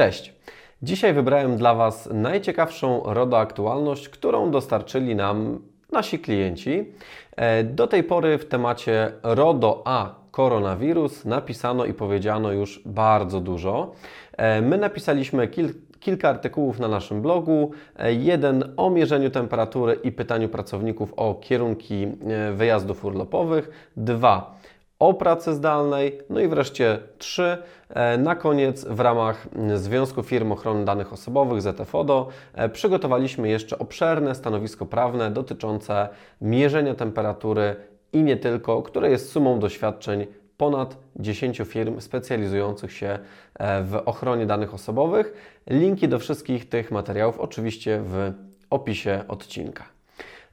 [0.00, 0.34] Cześć!
[0.82, 5.58] Dzisiaj wybrałem dla Was najciekawszą RODO aktualność, którą dostarczyli nam
[5.92, 6.92] nasi klienci.
[7.36, 13.92] E, do tej pory w temacie RODO A koronawirus napisano i powiedziano już bardzo dużo.
[14.36, 17.70] E, my napisaliśmy kilka kilka artykułów na naszym blogu.
[17.96, 22.06] E, jeden o mierzeniu temperatury i pytaniu pracowników o kierunki
[22.54, 23.90] wyjazdów urlopowych.
[23.96, 24.60] Dwa
[25.00, 26.18] o pracy zdalnej.
[26.30, 27.58] No i wreszcie trzy.
[27.88, 34.34] E, na koniec w ramach Związku Firm Ochrony Danych Osobowych ZFODO e, przygotowaliśmy jeszcze obszerne
[34.34, 36.08] stanowisko prawne dotyczące
[36.40, 37.76] mierzenia temperatury
[38.12, 43.18] i nie tylko, które jest sumą doświadczeń ponad 10 firm specjalizujących się
[43.58, 45.32] e, w ochronie danych osobowych.
[45.70, 48.32] Linki do wszystkich tych materiałów oczywiście w
[48.70, 49.99] opisie odcinka.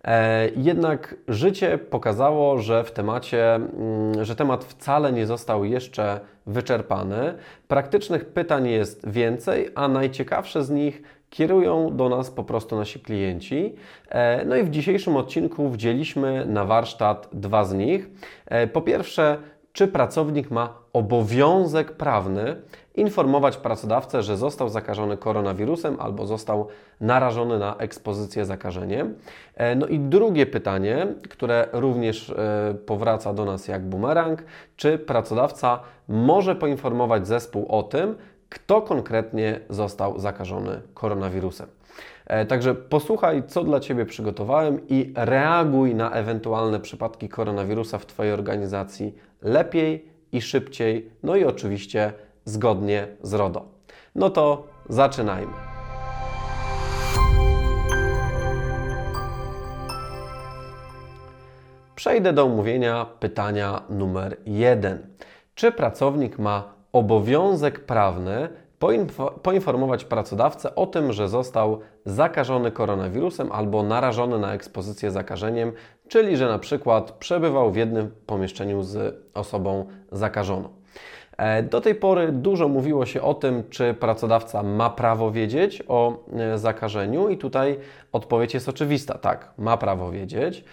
[0.08, 7.34] E, jednak życie pokazało, że w temacie, mm, że temat wcale nie został jeszcze wyczerpany.
[7.68, 13.76] Praktycznych pytań jest więcej, a najciekawsze z nich kierują do nas po prostu nasi klienci.
[14.10, 18.10] E, no i w dzisiejszym odcinku wdzieliśmy na warsztat dwa z nich.
[18.46, 19.38] E, po pierwsze,
[19.78, 22.56] czy pracownik ma obowiązek prawny
[22.96, 26.68] informować pracodawcę, że został zakażony koronawirusem albo został
[27.02, 29.16] narażony na ekspozycję zakażeniem.
[29.56, 34.44] E, no i drugie pytanie, które również e, powraca do nas jak bumerang,
[34.76, 38.16] czy pracodawca może poinformować zespół o tym,
[38.50, 41.77] kto konkretnie został zakażony koronawirusem.
[42.26, 48.34] E, także posłuchaj, co dla Ciebie przygotowałem i reaguj na ewentualne przypadki koronawirusa w Twojej
[48.34, 52.14] organizacji lepiej i szybciej, no i oczywiście
[52.46, 53.66] zgodnie z RODO.
[54.16, 55.54] No to zaczynajmy.
[61.96, 65.08] Przejdę do omówienia pytania numer jeden.
[65.56, 68.50] Czy pracownik ma obowiązek prawny
[69.44, 75.72] poinformować pracodawcę o tym, że został zakażony koronawirusem albo narażony na ekspozycję zakażeniem,
[76.08, 80.70] czyli że na przykład przebywał w jednym pomieszczeniu z osobą zakażoną.
[81.38, 86.24] E, do tej pory dużo mówiło się o tym, czy pracodawca ma prawo wiedzieć o
[86.34, 87.80] e, zakażeniu, i tutaj
[88.12, 90.64] odpowiedź jest oczywista: tak, ma prawo wiedzieć.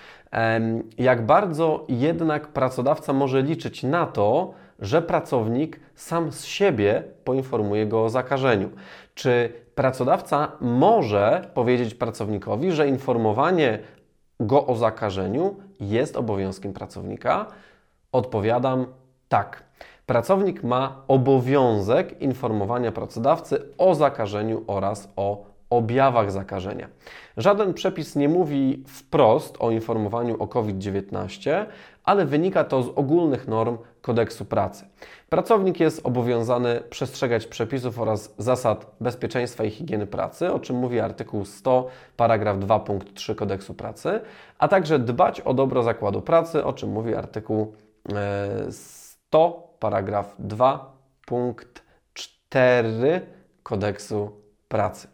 [0.99, 8.05] Jak bardzo jednak pracodawca może liczyć na to, że pracownik sam z siebie poinformuje go
[8.05, 8.71] o zakażeniu?
[9.15, 13.79] Czy pracodawca może powiedzieć pracownikowi, że informowanie
[14.41, 17.47] go o zakażeniu jest obowiązkiem pracownika?
[18.13, 18.87] Odpowiadam
[19.29, 19.65] tak.
[20.07, 26.89] Pracownik ma obowiązek informowania pracodawcy o zakażeniu oraz o objawach zakażenia.
[27.37, 31.67] Żaden przepis nie mówi wprost o informowaniu o COVID-19,
[32.05, 34.87] ale wynika to z ogólnych norm kodeksu pracy.
[35.29, 41.45] Pracownik jest obowiązany przestrzegać przepisów oraz zasad bezpieczeństwa i higieny pracy, o czym mówi artykuł
[41.45, 44.21] 100, paragraf 2 punkt 3 kodeksu pracy,
[44.59, 47.75] a także dbać o dobro zakładu pracy, o czym mówi artykuł
[48.71, 51.83] 100 e, paragraf 2, punkt
[52.15, 53.27] 4
[53.63, 54.31] kodeksu
[54.69, 55.14] pracy.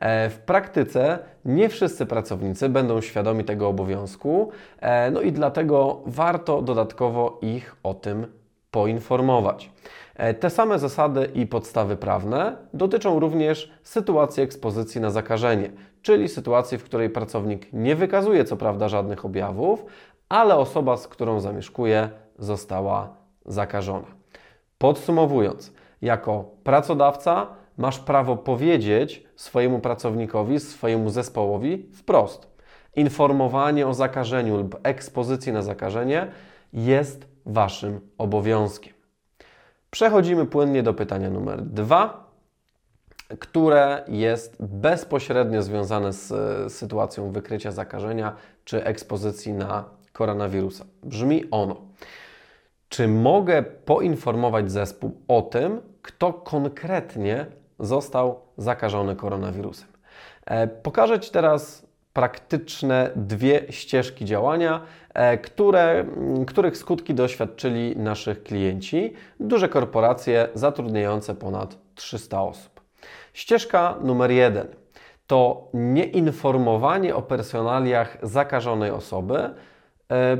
[0.00, 4.50] E, w praktyce nie wszyscy pracownicy będą świadomi tego obowiązku,
[4.80, 8.26] e, no i dlatego warto dodatkowo ich o tym
[8.70, 9.70] poinformować.
[10.16, 15.70] E, te same zasady i podstawy prawne dotyczą również sytuacji ekspozycji na zakażenie,
[16.02, 19.84] czyli sytuacji, w której pracownik nie wykazuje co prawda żadnych objawów,
[20.28, 23.16] ale osoba, z którą zamieszkuje, została
[23.46, 24.06] zakażona.
[24.78, 25.72] Podsumowując,
[26.02, 27.46] jako pracodawca
[27.80, 32.50] masz prawo powiedzieć swojemu pracownikowi, swojemu zespołowi wprost.
[32.96, 36.26] Informowanie o zakażeniu lub ekspozycji na zakażenie
[36.72, 38.92] jest Waszym obowiązkiem.
[39.90, 42.30] Przechodzimy płynnie do pytania numer dwa,
[43.38, 46.32] które jest bezpośrednio związane z
[46.72, 50.84] sytuacją wykrycia zakażenia czy ekspozycji na koronawirusa.
[51.02, 51.76] Brzmi ono.
[52.88, 57.46] Czy mogę poinformować zespół o tym, kto konkretnie
[57.80, 59.88] został zakażony koronawirusem?
[60.46, 64.80] E, pokażę Ci teraz praktyczne dwie ścieżki działania,
[65.14, 66.04] e, które,
[66.46, 72.80] których skutki doświadczyli naszych klienci, duże korporacje zatrudniające ponad 300 osób.
[73.32, 74.66] Ścieżka numer jeden
[75.26, 79.50] to nieinformowanie o personaliach zakażonej osoby,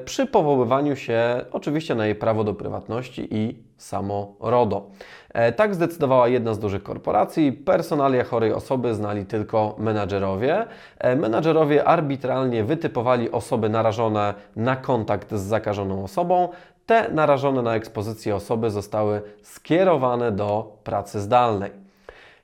[0.04, 4.90] przy powoływaniu się oczywiście na jej prawo do prywatności i samo RODO.
[5.34, 7.52] E, tak zdecydowała jedna z dużych korporacji.
[7.52, 10.66] Personalia chorej osoby znali tylko menadżerowie.
[10.98, 16.48] E, menadżerowie arbitralnie wytypowali osoby narażone na kontakt z zakażoną osobą.
[16.86, 21.89] Te narażone na ekspozycję osoby zostały skierowane do pracy zdalnej.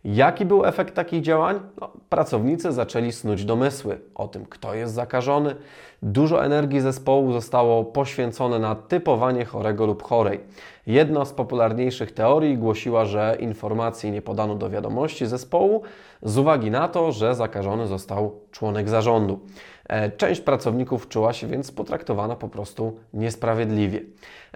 [0.06, 1.60] Jaki był efekt takich działań?
[1.80, 5.54] No, pracownicy zaczęli snuć domysły o tym, kto jest zakażony.
[6.02, 10.40] Dużo energii zespołu zostało poświęcone na typowanie chorego lub chorej.
[10.86, 15.82] Jedna z popularniejszych teorii głosiła, że informacji nie podano do wiadomości zespołu
[16.22, 19.40] z uwagi na to, że zakażony został członek zarządu.
[19.88, 24.00] E, część pracowników czuła się więc potraktowana po prostu niesprawiedliwie.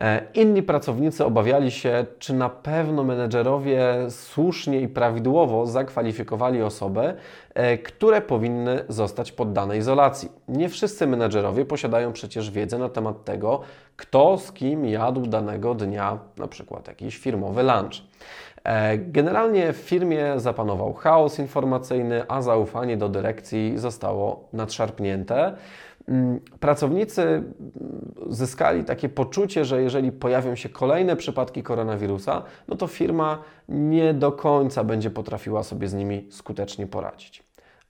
[0.01, 7.15] E, inni pracownicy obawiali się, czy na pewno menedżerowie słusznie i prawidłowo zakwalifikowali osoby, e,
[7.85, 10.29] które powinny zostać poddane izolacji.
[10.49, 13.61] Nie wszyscy menedżerowie posiadają przecież wiedzę na temat tego,
[13.97, 18.03] kto z kim jadł danego dnia, na przykład jakiś firmowy lunch.
[18.65, 25.57] E, generalnie w firmie zapanował chaos informacyjny, a zaufanie do dyrekcji zostało nadszarpnięte.
[26.11, 27.43] Mm, pracownicy
[28.29, 34.33] zyskali takie poczucie, że jeżeli pojawią się kolejne przypadki koronawirusa, no to firma nie do
[34.33, 37.43] końca będzie potrafiła sobie z nimi skutecznie poradzić.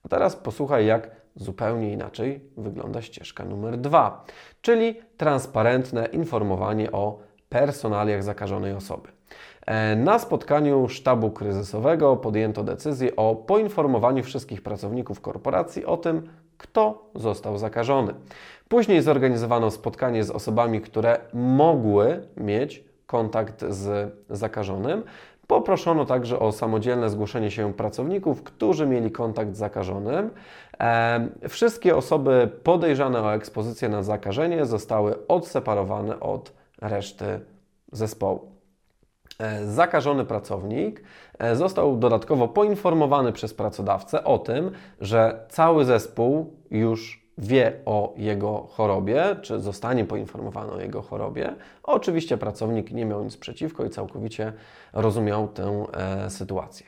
[0.05, 4.25] A teraz posłuchaj, jak zupełnie inaczej wygląda ścieżka numer dwa,
[4.61, 7.19] czyli transparentne informowanie o
[7.49, 9.09] personaliach zakażonej osoby.
[9.67, 16.29] E, na spotkaniu sztabu kryzysowego podjęto decyzję o poinformowaniu wszystkich pracowników korporacji o tym,
[16.61, 18.15] kto został zakażony.
[18.69, 25.03] Później zorganizowano spotkanie z osobami, które mogły mieć kontakt z zakażonym.
[25.47, 30.31] Poproszono także o samodzielne zgłoszenie się pracowników, którzy mieli kontakt z zakażonym.
[31.49, 37.41] Wszystkie osoby podejrzane o ekspozycję na zakażenie zostały odseparowane od reszty
[37.93, 38.50] zespołu.
[39.41, 41.03] E, zakażony pracownik
[41.39, 44.71] e, został dodatkowo poinformowany przez pracodawcę o tym,
[45.01, 51.55] że cały zespół już wie o jego chorobie, czy zostanie poinformowany o jego chorobie.
[51.83, 54.53] Oczywiście pracownik nie miał nic przeciwko i całkowicie
[54.93, 56.87] rozumiał tę e, sytuację.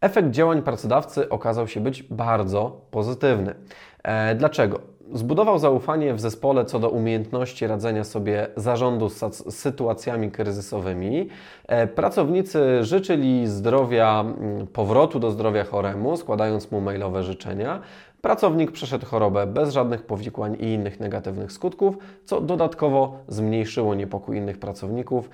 [0.00, 3.54] Efekt działań pracodawcy okazał się być bardzo pozytywny.
[4.02, 4.93] E, dlaczego?
[5.12, 11.28] Zbudował zaufanie w zespole co do umiejętności radzenia sobie zarządu z sytuacjami kryzysowymi.
[11.66, 14.24] E, pracownicy życzyli zdrowia,
[14.72, 17.80] powrotu do zdrowia choremu, składając mu mailowe życzenia.
[18.20, 24.58] Pracownik przeszedł chorobę bez żadnych powikłań i innych negatywnych skutków, co dodatkowo zmniejszyło niepokój innych
[24.58, 25.30] pracowników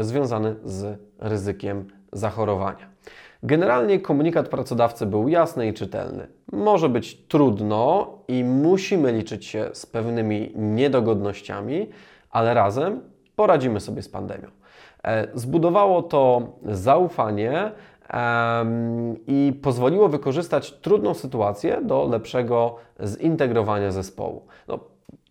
[0.00, 2.88] związany z ryzykiem zachorowania.
[3.42, 6.26] Generalnie komunikat pracodawcy był jasny i czytelny.
[6.52, 11.88] Może być trudno i musimy liczyć się z pewnymi niedogodnościami,
[12.30, 13.00] ale razem
[13.36, 14.48] poradzimy sobie z pandemią.
[15.04, 17.72] E, zbudowało to zaufanie
[19.26, 24.46] i pozwoliło wykorzystać trudną sytuację do lepszego zintegrowania zespołu.
[24.68, 24.78] No,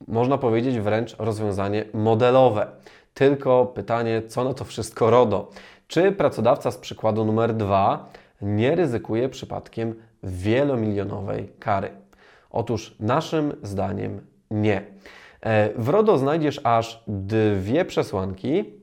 [0.07, 2.67] można powiedzieć wręcz rozwiązanie modelowe.
[3.13, 5.49] Tylko pytanie, co na to wszystko RODO?
[5.87, 8.09] Czy pracodawca z przykładu numer dwa
[8.41, 11.89] nie ryzykuje przypadkiem wielomilionowej kary?
[12.49, 14.81] Otóż naszym zdaniem nie.
[15.41, 18.73] E, w RODO znajdziesz aż dwie przesłanki,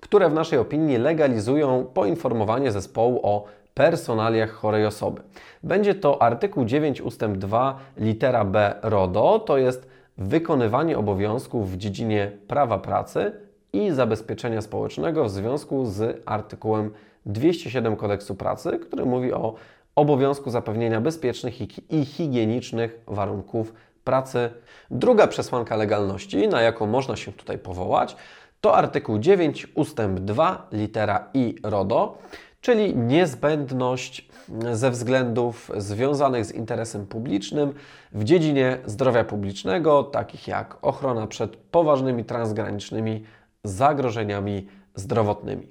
[0.00, 3.44] które w naszej opinii legalizują poinformowanie zespołu o
[3.74, 5.22] personaliach chorej osoby.
[5.62, 7.24] Będzie to artykuł 9 ust.
[7.24, 9.88] 2 litera b RODO, to jest
[10.18, 13.45] wykonywanie obowiązków w dziedzinie prawa pracy
[13.76, 16.90] i zabezpieczenia społecznego w związku z artykułem
[17.26, 19.54] 207 Kodeksu Pracy, który mówi o
[19.96, 23.72] obowiązku zapewnienia bezpiecznych i higienicznych warunków
[24.04, 24.50] pracy.
[24.90, 28.16] Druga przesłanka legalności, na jaką można się tutaj powołać,
[28.60, 32.18] to artykuł 9 ustęp 2 litera i RODO,
[32.60, 34.28] czyli niezbędność
[34.72, 37.74] ze względów związanych z interesem publicznym
[38.12, 43.24] w dziedzinie zdrowia publicznego, takich jak ochrona przed poważnymi transgranicznymi
[43.68, 45.68] zagrożeniami zdrowotnymi.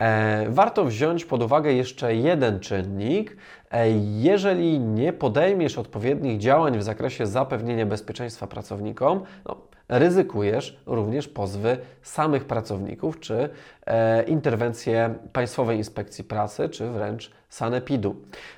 [0.00, 3.36] E, warto wziąć pod uwagę jeszcze jeden czynnik.
[3.70, 9.56] E, jeżeli nie podejmiesz odpowiednich działań w zakresie zapewnienia bezpieczeństwa pracownikom, no,
[9.90, 13.48] ryzykujesz również pozwy samych pracowników, czy
[13.86, 18.16] e, interwencje Państwowej Inspekcji Pracy, czy wręcz sanepidu.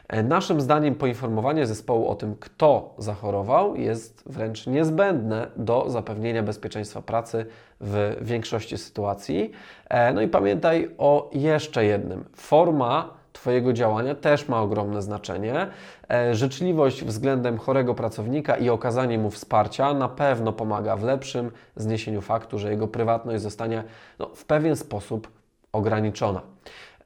[0.08, 7.02] E, naszym zdaniem poinformowanie zespołu o tym, kto zachorował, jest wręcz niezbędne do zapewnienia bezpieczeństwa
[7.02, 7.46] pracy
[7.80, 9.50] w większości sytuacji.
[9.88, 12.24] E, no i pamiętaj o jeszcze jednym.
[12.36, 15.66] Forma Twojego działania też ma ogromne znaczenie.
[16.10, 22.20] E, życzliwość względem chorego pracownika i okazanie mu wsparcia na pewno pomaga w lepszym zniesieniu
[22.20, 23.84] faktu, że jego prywatność zostanie
[24.18, 25.28] no, w pewien sposób
[25.72, 26.42] ograniczona.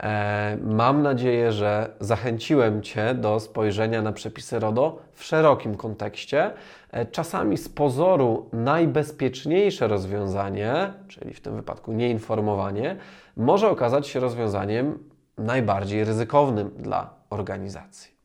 [0.02, 6.50] E, mam nadzieję, że zachęciłem Cię do spojrzenia na przepisy RODO w szerokim kontekście.
[6.90, 12.96] E, czasami z pozoru najbezpieczniejsze rozwiązanie, czyli w tym wypadku nieinformowanie,
[13.36, 14.98] może okazać się rozwiązaniem
[15.38, 18.16] najbardziej ryzykownym dla organizacji.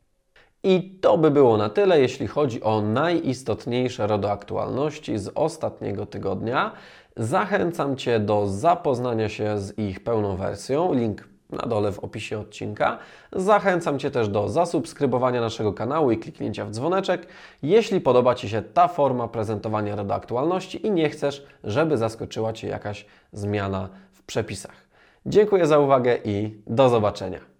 [0.62, 6.72] I to by było na tyle, jeśli chodzi o najistotniejsze RODO-aktualności z ostatniego tygodnia.
[7.16, 10.92] Zachęcam Cię do zapoznania się z ich pełną wersją.
[10.94, 12.98] Link na dole w opisie odcinka.
[13.32, 17.26] Zachęcam Cię też do zasubskrybowania naszego kanału i kliknięcia w dzwoneczek,
[17.62, 23.06] jeśli podoba Ci się ta forma prezentowania RODO-aktualności i nie chcesz, żeby zaskoczyła Cię jakaś
[23.32, 24.81] zmiana w przepisach.
[25.26, 27.51] Dziękuję za uwagę i do zobaczenia.